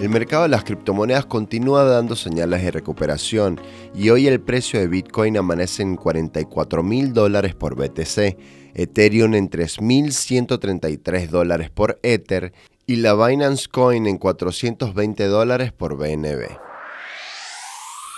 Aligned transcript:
El 0.00 0.10
mercado 0.10 0.44
de 0.44 0.50
las 0.50 0.62
criptomonedas 0.62 1.26
continúa 1.26 1.82
dando 1.82 2.14
señales 2.14 2.62
de 2.62 2.70
recuperación 2.70 3.60
y 3.96 4.10
hoy 4.10 4.28
el 4.28 4.40
precio 4.40 4.78
de 4.78 4.86
Bitcoin 4.86 5.36
amanece 5.36 5.82
en 5.82 5.96
44 5.96 6.84
mil 6.84 7.12
dólares 7.12 7.56
por 7.56 7.74
BTC, 7.74 8.38
Ethereum 8.74 9.34
en 9.34 9.50
3.133 9.50 11.28
dólares 11.30 11.70
por 11.70 11.98
Ether 12.04 12.52
y 12.86 12.96
la 12.96 13.14
Binance 13.14 13.66
Coin 13.68 14.06
en 14.06 14.18
420 14.18 15.26
dólares 15.26 15.72
por 15.72 15.96
BNB. 15.96 16.67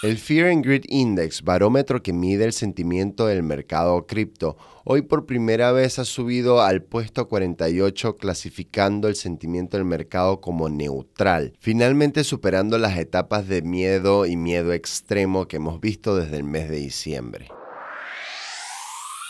El 0.02 0.16
Fear 0.16 0.48
and 0.48 0.64
Greed 0.64 0.84
Index, 0.88 1.42
barómetro 1.42 2.02
que 2.02 2.14
mide 2.14 2.46
el 2.46 2.54
sentimiento 2.54 3.26
del 3.26 3.42
mercado 3.42 4.06
cripto, 4.06 4.56
hoy 4.82 5.02
por 5.02 5.26
primera 5.26 5.72
vez 5.72 5.98
ha 5.98 6.06
subido 6.06 6.62
al 6.62 6.82
puesto 6.82 7.28
48 7.28 8.16
clasificando 8.16 9.08
el 9.08 9.14
sentimiento 9.14 9.76
del 9.76 9.84
mercado 9.84 10.40
como 10.40 10.70
neutral, 10.70 11.52
finalmente 11.60 12.24
superando 12.24 12.78
las 12.78 12.96
etapas 12.96 13.46
de 13.46 13.60
miedo 13.60 14.24
y 14.24 14.36
miedo 14.36 14.72
extremo 14.72 15.46
que 15.46 15.56
hemos 15.56 15.82
visto 15.82 16.16
desde 16.16 16.38
el 16.38 16.44
mes 16.44 16.70
de 16.70 16.76
diciembre. 16.76 17.48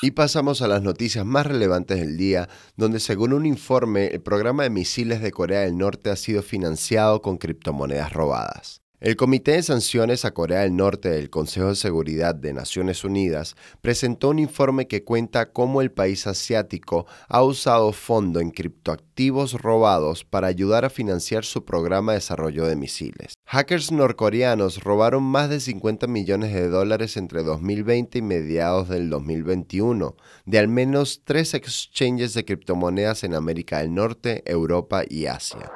Y 0.02 0.12
pasamos 0.12 0.62
a 0.62 0.68
las 0.68 0.82
noticias 0.82 1.26
más 1.26 1.46
relevantes 1.46 1.98
del 1.98 2.16
día, 2.16 2.48
donde 2.76 3.00
según 3.00 3.32
un 3.32 3.44
informe, 3.44 4.06
el 4.06 4.20
programa 4.20 4.62
de 4.62 4.70
misiles 4.70 5.20
de 5.20 5.32
Corea 5.32 5.62
del 5.62 5.76
Norte 5.76 6.10
ha 6.10 6.16
sido 6.16 6.44
financiado 6.44 7.22
con 7.22 7.38
criptomonedas 7.38 8.12
robadas. 8.12 8.80
El 9.00 9.16
Comité 9.16 9.52
de 9.52 9.62
Sanciones 9.62 10.26
a 10.26 10.34
Corea 10.34 10.60
del 10.60 10.76
Norte 10.76 11.08
del 11.08 11.30
Consejo 11.30 11.68
de 11.68 11.74
Seguridad 11.74 12.34
de 12.34 12.52
Naciones 12.52 13.02
Unidas 13.02 13.56
presentó 13.80 14.28
un 14.28 14.38
informe 14.38 14.88
que 14.88 15.04
cuenta 15.04 15.52
cómo 15.52 15.80
el 15.80 15.90
país 15.90 16.26
asiático 16.26 17.06
ha 17.26 17.42
usado 17.42 17.94
fondo 17.94 18.40
en 18.40 18.50
criptoactivos 18.50 19.54
robados 19.54 20.26
para 20.26 20.48
ayudar 20.48 20.84
a 20.84 20.90
financiar 20.90 21.46
su 21.46 21.64
programa 21.64 22.12
de 22.12 22.18
desarrollo 22.18 22.66
de 22.66 22.76
misiles. 22.76 23.32
Hackers 23.46 23.90
norcoreanos 23.90 24.84
robaron 24.84 25.22
más 25.22 25.48
de 25.48 25.60
50 25.60 26.06
millones 26.06 26.52
de 26.52 26.68
dólares 26.68 27.16
entre 27.16 27.42
2020 27.42 28.18
y 28.18 28.22
mediados 28.22 28.90
del 28.90 29.08
2021 29.08 30.14
de 30.44 30.58
al 30.58 30.68
menos 30.68 31.22
tres 31.24 31.54
exchanges 31.54 32.34
de 32.34 32.44
criptomonedas 32.44 33.24
en 33.24 33.32
América 33.32 33.78
del 33.78 33.94
Norte, 33.94 34.42
Europa 34.44 35.04
y 35.08 35.24
Asia. 35.24 35.72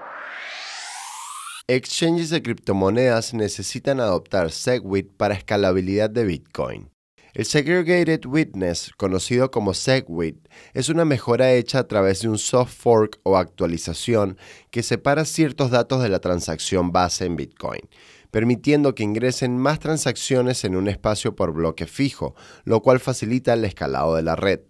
Exchanges 1.66 2.28
de 2.28 2.42
criptomonedas 2.42 3.32
necesitan 3.32 3.98
adoptar 3.98 4.52
SegWit 4.52 5.10
para 5.16 5.32
escalabilidad 5.32 6.10
de 6.10 6.24
Bitcoin. 6.24 6.90
El 7.32 7.46
Segregated 7.46 8.26
Witness, 8.26 8.92
conocido 8.98 9.50
como 9.50 9.72
SegWit, 9.72 10.46
es 10.74 10.90
una 10.90 11.06
mejora 11.06 11.54
hecha 11.54 11.78
a 11.78 11.88
través 11.88 12.20
de 12.20 12.28
un 12.28 12.36
soft 12.36 12.74
fork 12.76 13.18
o 13.22 13.38
actualización 13.38 14.36
que 14.70 14.82
separa 14.82 15.24
ciertos 15.24 15.70
datos 15.70 16.02
de 16.02 16.10
la 16.10 16.18
transacción 16.18 16.92
base 16.92 17.24
en 17.24 17.36
Bitcoin, 17.36 17.80
permitiendo 18.30 18.94
que 18.94 19.04
ingresen 19.04 19.56
más 19.56 19.78
transacciones 19.78 20.64
en 20.64 20.76
un 20.76 20.86
espacio 20.86 21.34
por 21.34 21.54
bloque 21.54 21.86
fijo, 21.86 22.34
lo 22.64 22.82
cual 22.82 23.00
facilita 23.00 23.54
el 23.54 23.64
escalado 23.64 24.14
de 24.16 24.22
la 24.22 24.36
red. 24.36 24.60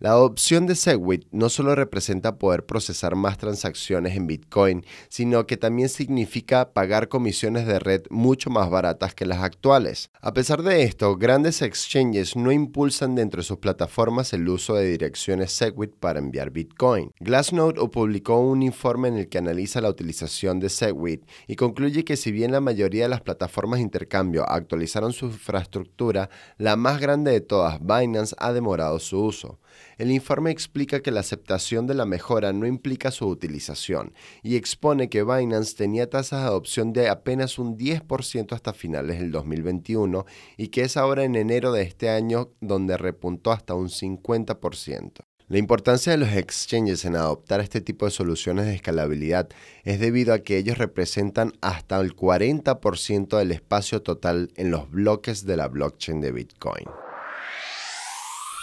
La 0.00 0.10
adopción 0.10 0.68
de 0.68 0.76
Segwit 0.76 1.26
no 1.32 1.48
solo 1.48 1.74
representa 1.74 2.38
poder 2.38 2.64
procesar 2.64 3.16
más 3.16 3.36
transacciones 3.36 4.16
en 4.16 4.28
Bitcoin, 4.28 4.86
sino 5.08 5.44
que 5.44 5.56
también 5.56 5.88
significa 5.88 6.72
pagar 6.72 7.08
comisiones 7.08 7.66
de 7.66 7.80
red 7.80 8.02
mucho 8.08 8.48
más 8.48 8.70
baratas 8.70 9.16
que 9.16 9.26
las 9.26 9.42
actuales. 9.42 10.12
A 10.20 10.32
pesar 10.32 10.62
de 10.62 10.84
esto, 10.84 11.16
grandes 11.16 11.62
exchanges 11.62 12.36
no 12.36 12.52
impulsan 12.52 13.16
dentro 13.16 13.40
de 13.40 13.44
sus 13.44 13.58
plataformas 13.58 14.32
el 14.32 14.48
uso 14.48 14.74
de 14.74 14.86
direcciones 14.86 15.50
Segwit 15.50 15.96
para 15.98 16.20
enviar 16.20 16.52
Bitcoin. 16.52 17.10
Glassnode 17.18 17.80
publicó 17.88 18.38
un 18.38 18.62
informe 18.62 19.08
en 19.08 19.16
el 19.16 19.28
que 19.28 19.38
analiza 19.38 19.80
la 19.80 19.90
utilización 19.90 20.60
de 20.60 20.68
Segwit 20.68 21.28
y 21.48 21.56
concluye 21.56 22.04
que 22.04 22.16
si 22.16 22.30
bien 22.30 22.52
la 22.52 22.60
mayoría 22.60 23.02
de 23.02 23.08
las 23.08 23.22
plataformas 23.22 23.78
de 23.78 23.86
intercambio 23.86 24.48
actualizaron 24.48 25.12
su 25.12 25.26
infraestructura, 25.26 26.30
la 26.56 26.76
más 26.76 27.00
grande 27.00 27.32
de 27.32 27.40
todas, 27.40 27.80
Binance, 27.80 28.36
ha 28.38 28.52
demorado 28.52 29.00
su 29.00 29.20
uso. 29.20 29.58
El 29.96 30.10
informe 30.10 30.50
explica 30.50 31.00
que 31.00 31.10
la 31.10 31.20
aceptación 31.20 31.86
de 31.86 31.94
la 31.94 32.04
mejora 32.04 32.52
no 32.52 32.66
implica 32.66 33.10
su 33.10 33.26
utilización 33.26 34.12
y 34.42 34.56
expone 34.56 35.08
que 35.08 35.24
Binance 35.24 35.76
tenía 35.76 36.08
tasas 36.08 36.42
de 36.42 36.48
adopción 36.48 36.92
de 36.92 37.08
apenas 37.08 37.58
un 37.58 37.76
10% 37.76 38.52
hasta 38.52 38.72
finales 38.72 39.18
del 39.18 39.30
2021 39.30 40.24
y 40.56 40.68
que 40.68 40.82
es 40.82 40.96
ahora 40.96 41.24
en 41.24 41.34
enero 41.34 41.72
de 41.72 41.82
este 41.82 42.10
año 42.10 42.50
donde 42.60 42.96
repuntó 42.96 43.52
hasta 43.52 43.74
un 43.74 43.88
50%. 43.88 45.24
La 45.50 45.56
importancia 45.56 46.12
de 46.12 46.18
los 46.18 46.34
exchanges 46.34 47.06
en 47.06 47.16
adoptar 47.16 47.60
este 47.60 47.80
tipo 47.80 48.04
de 48.04 48.10
soluciones 48.10 48.66
de 48.66 48.74
escalabilidad 48.74 49.48
es 49.82 49.98
debido 49.98 50.34
a 50.34 50.40
que 50.40 50.58
ellos 50.58 50.76
representan 50.76 51.52
hasta 51.62 51.98
el 52.00 52.14
40% 52.14 53.38
del 53.38 53.52
espacio 53.52 54.02
total 54.02 54.50
en 54.56 54.70
los 54.70 54.90
bloques 54.90 55.46
de 55.46 55.56
la 55.56 55.68
blockchain 55.68 56.20
de 56.20 56.32
Bitcoin. 56.32 57.07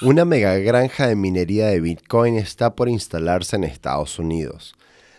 Una 0.05 0.23
mega 0.23 0.55
granja 0.59 1.07
de 1.07 1.15
minería 1.15 1.65
de 1.65 1.81
Bitcoin 1.81 2.37
está 2.37 2.75
por 2.75 2.89
instalarse 2.89 3.55
en 3.55 3.63
Estados 3.63 4.19
Unidos. 4.19 4.75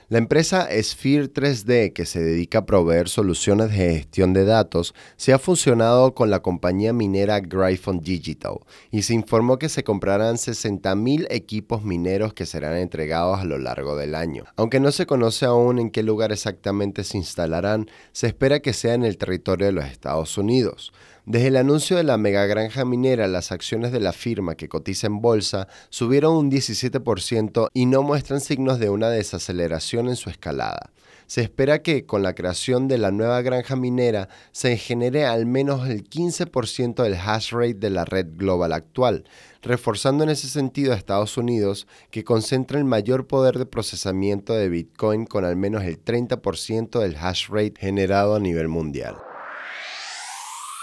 La 0.09 0.19
empresa 0.19 0.69
Sphere 0.81 1.33
3D, 1.33 1.93
que 1.93 2.07
se 2.07 2.23
dedica 2.23 2.59
a 2.59 2.67
proveer 2.67 3.09
soluciones 3.09 3.71
de 3.71 3.95
gestión 3.95 4.33
de 4.33 4.45
datos, 4.45 4.95
se 5.17 5.33
ha 5.33 5.41
fusionado 5.41 6.15
con 6.15 6.31
la 6.31 6.39
compañía 6.39 6.93
minera 6.93 7.41
Gryphon 7.41 7.99
Digital 7.99 8.59
y 8.93 9.03
se 9.03 9.15
informó 9.15 9.59
que 9.59 9.69
se 9.69 9.83
comprarán 9.83 10.37
60.000 10.37 11.27
equipos 11.31 11.83
mineros 11.83 12.33
que 12.35 12.47
serán 12.47 12.77
entregados 12.77 13.41
a 13.41 13.45
lo 13.45 13.59
largo 13.59 13.97
del 13.97 14.15
año. 14.15 14.45
Aunque 14.55 14.79
no 14.79 14.93
se 14.93 15.07
conoce 15.07 15.47
aún 15.47 15.81
en 15.81 15.91
qué 15.91 16.05
lugar 16.05 16.31
exactamente 16.31 17.03
se 17.03 17.17
instalarán, 17.17 17.91
se 18.13 18.29
espera 18.29 18.61
que 18.61 18.73
sea 18.73 18.95
en 18.95 19.05
el 19.05 19.19
territorio 19.19 19.67
de 19.67 19.73
los 19.73 19.87
Estados 19.87 20.39
Unidos. 20.39 20.93
Desde 21.27 21.49
el 21.49 21.57
anuncio 21.57 21.97
de 21.97 22.05
la 22.05 22.19
mega 22.19 22.47
granja 22.47 22.85
minera, 22.85 23.27
las 23.27 23.51
acciones 23.51 23.91
de 23.91 23.99
la 23.99 24.13
firma 24.13 24.55
que 24.55 24.69
cotiza 24.69 25.09
en 25.09 25.21
bolsa 25.21 25.67
subieron 25.89 26.37
un 26.37 26.53
17% 26.53 27.69
y 27.75 27.87
no 27.87 28.05
muestran 28.05 28.41
signos 28.41 28.79
de 28.79 28.91
una 28.91 29.11
desaceleración 29.11 30.09
en 30.09 30.15
su 30.15 30.31
escalada. 30.31 30.93
Se 31.27 31.41
espera 31.43 31.83
que 31.83 32.07
con 32.07 32.23
la 32.23 32.37
creación 32.37 32.87
de 32.87 32.99
la 32.99 33.11
nueva 33.11 33.43
granja 33.43 33.75
minera 33.75 34.29
se 34.53 34.77
genere 34.77 35.25
al 35.27 35.47
menos 35.47 35.89
el 35.89 36.09
15% 36.09 37.03
del 37.03 37.15
hash 37.15 37.51
rate 37.51 37.75
de 37.75 37.91
la 37.91 38.05
red 38.05 38.29
global 38.37 38.73
actual, 38.73 39.25
reforzando 39.63 40.23
en 40.23 40.31
ese 40.31 40.47
sentido 40.47 40.93
a 40.93 40.97
Estados 40.97 41.37
Unidos, 41.37 41.89
que 42.13 42.23
concentra 42.23 42.79
el 42.79 42.85
mayor 42.85 43.27
poder 43.27 43.59
de 43.59 43.67
procesamiento 43.67 44.53
de 44.53 44.69
Bitcoin 44.69 45.27
con 45.27 45.45
al 45.45 45.57
menos 45.57 45.83
el 45.83 46.01
30% 46.01 47.01
del 47.01 47.17
hash 47.17 47.49
rate 47.49 47.75
generado 47.81 48.37
a 48.37 48.39
nivel 48.39 48.69
mundial. 48.69 49.26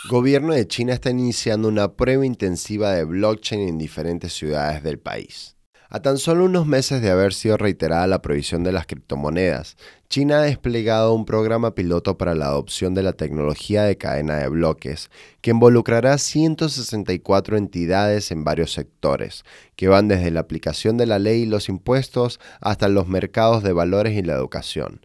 Gobierno 0.09 0.53
de 0.53 0.67
China 0.67 0.91
está 0.91 1.11
iniciando 1.11 1.69
una 1.69 1.93
prueba 1.93 2.25
intensiva 2.25 2.91
de 2.91 3.05
blockchain 3.05 3.61
en 3.69 3.77
diferentes 3.77 4.33
ciudades 4.33 4.83
del 4.83 4.99
país. 4.99 5.55
A 5.87 6.01
tan 6.01 6.17
solo 6.17 6.43
unos 6.43 6.67
meses 6.67 7.01
de 7.01 7.09
haber 7.09 7.33
sido 7.33 7.55
reiterada 7.55 8.05
la 8.07 8.21
prohibición 8.21 8.65
de 8.65 8.73
las 8.73 8.85
criptomonedas, 8.85 9.77
China 10.09 10.39
ha 10.39 10.41
desplegado 10.41 11.13
un 11.13 11.23
programa 11.23 11.73
piloto 11.73 12.17
para 12.17 12.35
la 12.35 12.47
adopción 12.47 12.93
de 12.93 13.03
la 13.03 13.13
tecnología 13.13 13.83
de 13.83 13.97
cadena 13.97 14.35
de 14.39 14.49
bloques, 14.49 15.09
que 15.39 15.51
involucrará 15.51 16.17
164 16.17 17.55
entidades 17.55 18.31
en 18.31 18.43
varios 18.43 18.73
sectores, 18.73 19.45
que 19.77 19.87
van 19.87 20.09
desde 20.09 20.31
la 20.31 20.41
aplicación 20.41 20.97
de 20.97 21.05
la 21.05 21.17
ley 21.17 21.43
y 21.43 21.45
los 21.45 21.69
impuestos 21.69 22.41
hasta 22.59 22.89
los 22.89 23.07
mercados 23.07 23.63
de 23.63 23.71
valores 23.71 24.17
y 24.17 24.21
la 24.21 24.33
educación. 24.33 24.99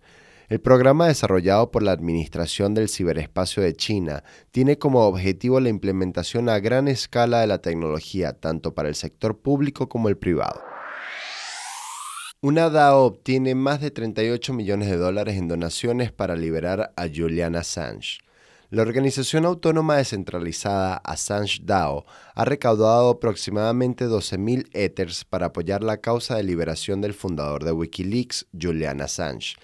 El 0.49 0.63
programa 0.63 1.09
desarrollado 1.09 1.71
por 1.71 1.83
la 1.83 1.93
Administración 1.93 2.73
del 2.73 2.89
Ciberespacio 2.89 3.63
de 3.63 3.75
China 3.75 4.25
tiene 4.51 4.79
como 4.79 5.03
objetivo 5.03 5.61
la 5.61 5.69
implementación 5.69 6.49
a 6.49 6.59
gran 6.59 6.89
escala 6.89 7.43
de 7.43 7.47
la 7.47 7.59
tecnología 7.59 8.33
tanto 8.33 8.73
para 8.73 8.89
el 8.89 8.95
sector 8.95 9.39
público 9.41 9.91
como 9.91 10.09
el 10.09 10.17
privado. 10.17 10.63
Una 12.41 12.71
DAO 12.71 13.05
obtiene 13.05 13.55
más 13.55 13.83
de 13.83 13.91
38 13.91 14.55
millones 14.55 14.89
de 14.89 14.97
dólares 14.97 15.37
en 15.37 15.49
donaciones 15.49 16.13
para 16.13 16.35
liberar 16.35 16.95
a 16.97 17.09
Julian 17.15 17.55
Assange. 17.55 18.21
La 18.71 18.81
organización 18.81 19.45
autónoma 19.45 19.97
descentralizada 19.97 20.97
Assange 21.05 21.61
DAO 21.63 22.07
ha 22.35 22.45
recaudado 22.47 23.11
aproximadamente 23.11 24.07
12.000 24.07 24.71
Ethers 24.73 25.27
para 25.27 25.47
apoyar 25.47 25.83
la 25.83 25.99
causa 25.99 26.37
de 26.37 26.43
liberación 26.43 27.03
del 27.03 27.13
fundador 27.13 27.65
de 27.65 27.73
Wikileaks, 27.73 28.47
Julian 28.59 29.03
Assange 29.03 29.57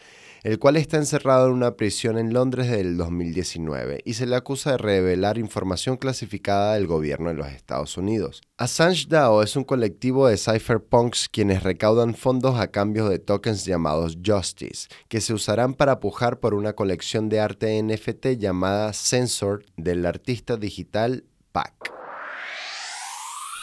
el 0.45 0.59
cual 0.59 0.77
está 0.77 0.99
encerrado 0.99 1.49
en 1.49 1.55
una 1.55 1.75
prisión 1.75 2.19
en 2.19 2.35
Londres 2.35 2.69
desde 2.69 2.83
el 2.83 2.99
2019 2.99 4.03
y 4.05 4.13
se 4.13 4.27
le 4.27 4.37
acusa 4.37 4.73
de 4.73 4.79
revelar 4.79 5.39
información 5.39 5.97
clasificada 5.97 6.75
del 6.75 6.87
gobierno 6.87 7.31
de 7.31 7.35
los 7.35 7.49
Estados 7.49 7.97
Unidos. 7.97 8.43
Assange 8.59 9.07
DAO 9.09 9.43
es 9.43 9.57
un 9.57 9.65
colectivo 9.65 10.29
de 10.29 10.37
cypherpunks 10.37 11.31
quienes 11.31 11.63
recaudan 11.63 12.15
fondos 12.15 12.61
a 12.61 12.69
cambio 12.69 13.09
de 13.09 13.19
tokens 13.19 13.65
llamados 13.65 14.19
Justice, 14.25 14.89
que 15.09 15.23
se 15.23 15.33
usarán 15.33 15.73
para 15.73 15.99
pujar 15.99 16.41
por 16.41 16.53
una 16.53 16.75
colección 16.75 17.31
de 17.31 17.41
arte 17.41 17.83
NFT 17.83 18.39
llamada 18.39 18.93
Sensor 18.93 19.65
del 19.79 20.05
artista 20.05 20.59
digital 20.59 21.25
Pac. 21.53 21.73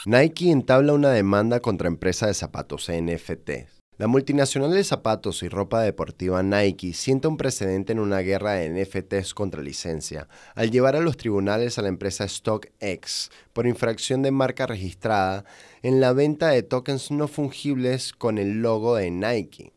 Nike 0.08 0.50
entabla 0.50 0.94
una 0.94 1.12
demanda 1.12 1.60
contra 1.60 1.88
empresa 1.88 2.26
de 2.26 2.34
zapatos 2.34 2.90
NFT. 2.90 3.81
La 4.02 4.08
multinacional 4.08 4.72
de 4.72 4.84
zapatos 4.84 5.44
y 5.44 5.48
ropa 5.48 5.80
deportiva 5.84 6.42
Nike 6.42 6.92
siente 6.92 7.28
un 7.28 7.38
precedente 7.38 7.92
en 7.92 8.00
una 8.00 8.22
guerra 8.22 8.54
de 8.54 8.68
NFTs 8.68 9.36
contra 9.36 9.62
licencia 9.62 10.28
al 10.56 10.72
llevar 10.72 10.96
a 10.96 11.02
los 11.02 11.18
tribunales 11.18 11.78
a 11.78 11.84
la 11.84 11.90
empresa 11.90 12.28
StockX 12.28 13.30
por 13.54 13.68
infracción 13.68 14.24
de 14.24 14.32
marca 14.32 14.66
registrada 14.66 15.46
en 15.84 16.02
la 16.02 16.14
venta 16.14 16.48
de 16.48 16.64
tokens 16.64 17.12
no 17.12 17.28
fungibles 17.28 18.12
con 18.12 18.40
el 18.40 18.64
logo 18.64 18.96
de 18.96 19.12
Nike. 19.12 19.72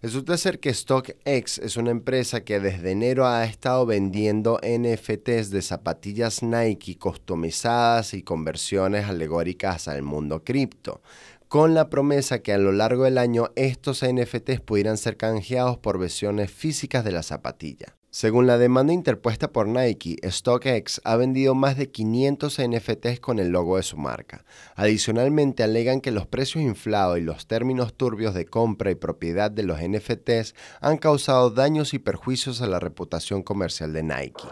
Resulta 0.00 0.36
ser 0.36 0.60
que 0.60 0.72
StockX 0.72 1.58
es 1.58 1.76
una 1.76 1.90
empresa 1.90 2.44
que 2.44 2.60
desde 2.60 2.92
enero 2.92 3.26
ha 3.26 3.44
estado 3.44 3.84
vendiendo 3.84 4.60
NFTs 4.62 5.50
de 5.50 5.60
zapatillas 5.60 6.44
Nike 6.44 6.96
customizadas 6.96 8.14
y 8.14 8.22
conversiones 8.22 9.06
alegóricas 9.06 9.88
al 9.88 10.02
mundo 10.02 10.44
cripto, 10.44 11.02
con 11.48 11.74
la 11.74 11.90
promesa 11.90 12.44
que 12.44 12.52
a 12.52 12.58
lo 12.58 12.70
largo 12.70 13.04
del 13.04 13.18
año 13.18 13.50
estos 13.56 14.04
NFTs 14.04 14.60
pudieran 14.60 14.98
ser 14.98 15.16
canjeados 15.16 15.78
por 15.78 15.98
versiones 15.98 16.52
físicas 16.52 17.04
de 17.04 17.10
la 17.10 17.24
zapatilla. 17.24 17.96
Según 18.20 18.48
la 18.48 18.58
demanda 18.58 18.92
interpuesta 18.92 19.52
por 19.52 19.68
Nike, 19.68 20.16
StockX 20.28 21.00
ha 21.04 21.14
vendido 21.14 21.54
más 21.54 21.76
de 21.76 21.88
500 21.88 22.58
NFTs 22.66 23.20
con 23.20 23.38
el 23.38 23.50
logo 23.50 23.76
de 23.76 23.84
su 23.84 23.96
marca. 23.96 24.44
Adicionalmente, 24.74 25.62
alegan 25.62 26.00
que 26.00 26.10
los 26.10 26.26
precios 26.26 26.64
inflados 26.64 27.18
y 27.18 27.20
los 27.20 27.46
términos 27.46 27.94
turbios 27.94 28.34
de 28.34 28.44
compra 28.44 28.90
y 28.90 28.96
propiedad 28.96 29.52
de 29.52 29.62
los 29.62 29.78
NFTs 29.80 30.56
han 30.80 30.96
causado 30.96 31.50
daños 31.50 31.94
y 31.94 32.00
perjuicios 32.00 32.60
a 32.60 32.66
la 32.66 32.80
reputación 32.80 33.44
comercial 33.44 33.92
de 33.92 34.02
Nike. 34.02 34.48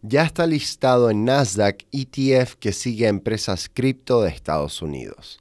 Ya 0.00 0.22
está 0.22 0.46
listado 0.46 1.10
en 1.10 1.24
Nasdaq 1.24 1.86
ETF 1.90 2.54
que 2.54 2.72
sigue 2.72 3.06
a 3.06 3.08
empresas 3.08 3.68
cripto 3.68 4.22
de 4.22 4.30
Estados 4.30 4.80
Unidos. 4.80 5.40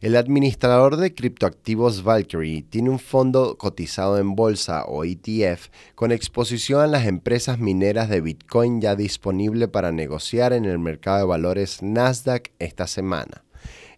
El 0.00 0.14
administrador 0.16 0.98
de 0.98 1.14
criptoactivos 1.14 2.02
Valkyrie 2.02 2.62
tiene 2.62 2.90
un 2.90 2.98
fondo 2.98 3.56
cotizado 3.56 4.18
en 4.18 4.36
bolsa 4.36 4.84
o 4.84 5.04
ETF 5.04 5.68
con 5.94 6.12
exposición 6.12 6.82
a 6.82 6.86
las 6.86 7.06
empresas 7.06 7.58
mineras 7.58 8.10
de 8.10 8.20
Bitcoin 8.20 8.82
ya 8.82 8.94
disponible 8.94 9.68
para 9.68 9.92
negociar 9.92 10.52
en 10.52 10.66
el 10.66 10.78
mercado 10.78 11.20
de 11.20 11.24
valores 11.24 11.82
Nasdaq 11.82 12.50
esta 12.58 12.86
semana. 12.86 13.45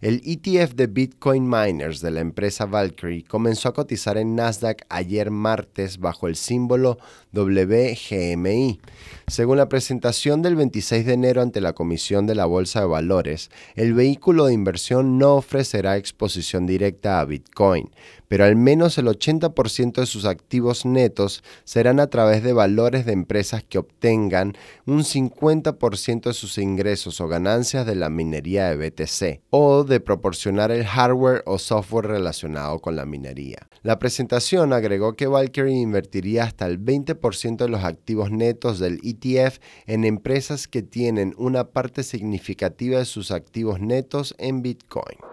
El 0.01 0.21
ETF 0.23 0.75
de 0.75 0.87
Bitcoin 0.87 1.49
Miners 1.49 1.99
de 1.99 2.09
la 2.09 2.21
empresa 2.21 2.65
Valkyrie 2.65 3.25
comenzó 3.25 3.67
a 3.67 3.73
cotizar 3.73 4.17
en 4.17 4.33
Nasdaq 4.33 4.85
ayer 4.87 5.29
martes 5.29 5.97
bajo 5.97 6.29
el 6.29 6.37
símbolo 6.37 6.99
WGMI. 7.33 8.79
Según 9.27 9.57
la 9.57 9.67
presentación 9.67 10.41
del 10.41 10.55
26 10.55 11.05
de 11.05 11.13
enero 11.13 11.41
ante 11.41 11.59
la 11.59 11.73
Comisión 11.73 12.27
de 12.27 12.35
la 12.35 12.45
Bolsa 12.45 12.79
de 12.79 12.87
Valores, 12.87 13.51
el 13.75 13.93
vehículo 13.93 14.45
de 14.45 14.53
inversión 14.53 15.17
no 15.17 15.35
ofrecerá 15.35 15.97
exposición 15.97 16.65
directa 16.65 17.19
a 17.19 17.25
Bitcoin, 17.25 17.89
pero 18.29 18.45
al 18.45 18.55
menos 18.55 18.97
el 18.97 19.07
80% 19.07 19.93
de 19.95 20.05
sus 20.05 20.23
activos 20.23 20.85
netos 20.85 21.43
serán 21.65 21.99
a 21.99 22.07
través 22.07 22.41
de 22.43 22.53
valores 22.53 23.05
de 23.05 23.11
empresas 23.11 23.63
que 23.67 23.79
obtengan 23.79 24.55
un 24.85 25.03
50% 25.03 26.21
de 26.21 26.33
sus 26.33 26.57
ingresos 26.57 27.19
o 27.19 27.27
ganancias 27.27 27.85
de 27.85 27.95
la 27.95 28.09
minería 28.09 28.69
de 28.69 28.89
BTC 28.89 29.41
o 29.49 29.83
de 29.83 29.99
proporcionar 29.99 30.71
el 30.71 30.85
hardware 30.85 31.43
o 31.45 31.57
software 31.57 32.05
relacionado 32.05 32.79
con 32.79 32.95
la 32.95 33.05
minería. 33.05 33.67
La 33.81 33.97
presentación 33.97 34.73
agregó 34.73 35.15
que 35.15 35.27
Valkyrie 35.27 35.81
invertiría 35.81 36.43
hasta 36.43 36.67
el 36.67 36.79
20% 36.79 37.57
de 37.57 37.69
los 37.69 37.83
activos 37.83 38.29
netos 38.31 38.79
del 38.79 38.99
ETF 39.03 39.57
en 39.87 40.05
empresas 40.05 40.67
que 40.67 40.83
tienen 40.83 41.33
una 41.37 41.69
parte 41.69 42.03
significativa 42.03 42.99
de 42.99 43.05
sus 43.05 43.31
activos 43.31 43.79
netos 43.79 44.35
en 44.37 44.61
Bitcoin. 44.61 45.28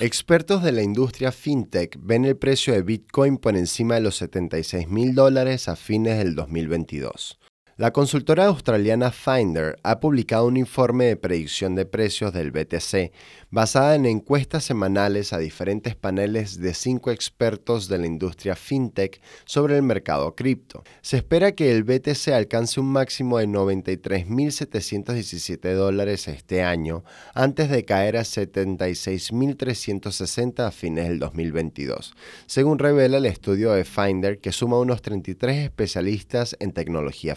Expertos 0.00 0.64
de 0.64 0.72
la 0.72 0.82
industria 0.82 1.30
fintech 1.30 1.96
ven 2.02 2.24
el 2.24 2.36
precio 2.36 2.74
de 2.74 2.82
Bitcoin 2.82 3.38
por 3.38 3.56
encima 3.56 3.94
de 3.94 4.00
los 4.00 4.16
76 4.16 4.88
mil 4.88 5.14
dólares 5.14 5.68
a 5.68 5.76
fines 5.76 6.18
del 6.18 6.34
2022. 6.34 7.38
La 7.76 7.92
consultora 7.92 8.46
australiana 8.46 9.10
Finder 9.10 9.80
ha 9.82 9.98
publicado 9.98 10.46
un 10.46 10.56
informe 10.56 11.06
de 11.06 11.16
predicción 11.16 11.74
de 11.74 11.84
precios 11.84 12.32
del 12.32 12.52
BTC 12.52 13.10
basada 13.50 13.96
en 13.96 14.06
encuestas 14.06 14.62
semanales 14.62 15.32
a 15.32 15.38
diferentes 15.38 15.96
paneles 15.96 16.60
de 16.60 16.72
cinco 16.72 17.10
expertos 17.10 17.88
de 17.88 17.98
la 17.98 18.06
industria 18.06 18.54
fintech 18.54 19.20
sobre 19.44 19.76
el 19.76 19.82
mercado 19.82 20.36
cripto. 20.36 20.84
Se 21.02 21.16
espera 21.16 21.50
que 21.52 21.72
el 21.72 21.82
BTC 21.82 22.28
alcance 22.28 22.78
un 22.78 22.86
máximo 22.86 23.38
de 23.38 23.48
93.717 23.48 25.74
dólares 25.74 26.28
este 26.28 26.62
año 26.62 27.02
antes 27.34 27.70
de 27.70 27.84
caer 27.84 28.18
a 28.18 28.22
76.360 28.22 30.64
a 30.64 30.70
fines 30.70 31.08
del 31.08 31.18
2022, 31.18 32.14
según 32.46 32.78
revela 32.78 33.16
el 33.16 33.26
estudio 33.26 33.72
de 33.72 33.84
Finder 33.84 34.38
que 34.38 34.52
suma 34.52 34.78
unos 34.78 35.02
33 35.02 35.64
especialistas 35.64 36.56
en 36.60 36.70
tecnología 36.70 37.34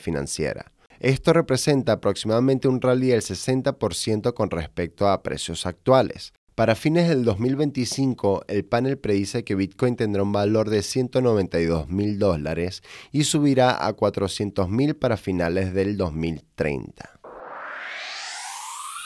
Esto 0.99 1.33
representa 1.33 1.93
aproximadamente 1.93 2.67
un 2.67 2.81
rally 2.81 3.07
del 3.07 3.21
60% 3.21 4.33
con 4.33 4.49
respecto 4.49 5.07
a 5.07 5.21
precios 5.21 5.65
actuales. 5.65 6.33
Para 6.55 6.73
fines 6.73 7.07
del 7.07 7.23
2025, 7.23 8.45
el 8.47 8.65
panel 8.65 8.97
predice 8.97 9.43
que 9.43 9.53
Bitcoin 9.53 9.95
tendrá 9.95 10.23
un 10.23 10.31
valor 10.31 10.71
de 10.71 10.81
192 10.81 11.87
mil 11.87 12.17
dólares 12.17 12.81
y 13.11 13.25
subirá 13.25 13.85
a 13.85 13.93
400 13.93 14.67
mil 14.67 14.95
para 14.95 15.17
finales 15.17 15.75
del 15.75 15.97
2030. 15.97 17.19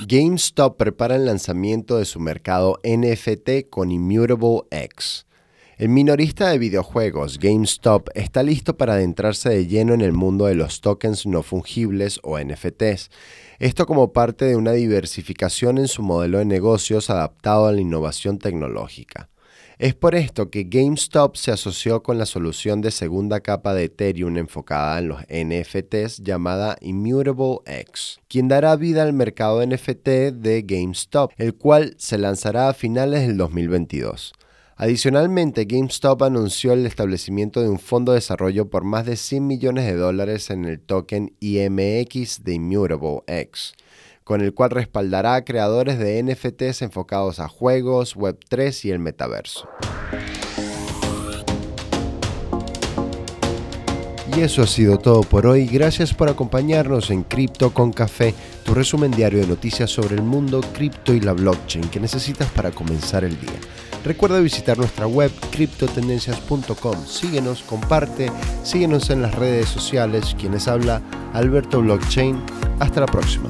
GameStop 0.07 0.77
prepara 0.77 1.17
el 1.17 1.25
lanzamiento 1.25 1.97
de 1.97 2.05
su 2.05 2.21
mercado 2.21 2.79
NFT 2.83 3.69
con 3.69 3.91
Immutable 3.91 4.61
X. 4.71 5.25
El 5.77 5.89
minorista 5.89 6.49
de 6.49 6.59
videojuegos 6.59 7.39
GameStop 7.39 8.09
está 8.13 8.43
listo 8.43 8.77
para 8.77 8.93
adentrarse 8.93 9.49
de 9.49 9.67
lleno 9.67 9.93
en 9.93 10.01
el 10.01 10.11
mundo 10.11 10.45
de 10.45 10.55
los 10.55 10.81
tokens 10.81 11.25
no 11.25 11.41
fungibles 11.43 12.19
o 12.23 12.37
NFTs. 12.37 13.09
Esto 13.57 13.85
como 13.85 14.13
parte 14.13 14.45
de 14.45 14.55
una 14.55 14.73
diversificación 14.73 15.77
en 15.77 15.87
su 15.87 16.03
modelo 16.03 16.37
de 16.39 16.45
negocios 16.45 17.09
adaptado 17.09 17.67
a 17.67 17.71
la 17.71 17.81
innovación 17.81 18.37
tecnológica. 18.37 19.29
Es 19.79 19.95
por 19.95 20.13
esto 20.13 20.51
que 20.51 20.65
GameStop 20.65 21.35
se 21.35 21.49
asoció 21.49 22.03
con 22.03 22.19
la 22.19 22.27
solución 22.27 22.81
de 22.81 22.91
segunda 22.91 23.39
capa 23.39 23.73
de 23.73 23.85
Ethereum 23.85 24.37
enfocada 24.37 24.99
en 24.99 25.07
los 25.07 25.21
NFTs 25.21 26.21
llamada 26.21 26.77
Immutable 26.81 27.61
X, 27.65 28.19
quien 28.27 28.47
dará 28.47 28.75
vida 28.75 29.01
al 29.01 29.13
mercado 29.13 29.65
NFT 29.65 30.07
de 30.33 30.63
GameStop, 30.67 31.31
el 31.37 31.55
cual 31.55 31.95
se 31.97 32.19
lanzará 32.19 32.69
a 32.69 32.75
finales 32.75 33.25
del 33.25 33.37
2022. 33.37 34.33
Adicionalmente, 34.81 35.65
GameStop 35.65 36.23
anunció 36.23 36.73
el 36.73 36.87
establecimiento 36.87 37.61
de 37.61 37.69
un 37.69 37.77
fondo 37.77 38.13
de 38.13 38.15
desarrollo 38.15 38.67
por 38.67 38.83
más 38.83 39.05
de 39.05 39.15
100 39.15 39.45
millones 39.45 39.85
de 39.85 39.93
dólares 39.93 40.49
en 40.49 40.65
el 40.65 40.79
token 40.79 41.35
IMX 41.39 42.43
de 42.43 42.55
Immutable 42.55 43.21
X, 43.27 43.73
con 44.23 44.41
el 44.41 44.55
cual 44.55 44.71
respaldará 44.71 45.35
a 45.35 45.45
creadores 45.45 45.99
de 45.99 46.23
NFTs 46.23 46.81
enfocados 46.81 47.39
a 47.39 47.47
juegos, 47.47 48.17
Web3 48.17 48.85
y 48.85 48.89
el 48.89 48.97
metaverso. 48.97 49.69
Y 54.35 54.39
eso 54.41 54.63
ha 54.63 54.67
sido 54.67 54.97
todo 54.97 55.21
por 55.21 55.45
hoy. 55.45 55.67
Gracias 55.67 56.11
por 56.11 56.27
acompañarnos 56.27 57.11
en 57.11 57.21
Cripto 57.21 57.71
con 57.71 57.93
Café, 57.93 58.33
tu 58.65 58.73
resumen 58.73 59.11
diario 59.11 59.41
de 59.41 59.47
noticias 59.47 59.91
sobre 59.91 60.15
el 60.15 60.23
mundo 60.23 60.61
cripto 60.73 61.13
y 61.13 61.19
la 61.19 61.33
blockchain 61.33 61.87
que 61.89 61.99
necesitas 61.99 62.49
para 62.49 62.71
comenzar 62.71 63.23
el 63.23 63.39
día. 63.39 63.59
Recuerda 64.03 64.39
visitar 64.39 64.77
nuestra 64.77 65.07
web 65.07 65.31
criptotendencias.com. 65.51 67.05
Síguenos, 67.05 67.61
comparte, 67.61 68.31
síguenos 68.63 69.09
en 69.09 69.21
las 69.21 69.35
redes 69.35 69.69
sociales. 69.69 70.35
Quienes 70.39 70.67
habla 70.67 71.01
Alberto 71.33 71.81
Blockchain. 71.81 72.41
Hasta 72.79 73.01
la 73.01 73.07
próxima. 73.07 73.49